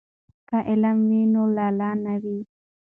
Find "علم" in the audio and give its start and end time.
0.69-0.97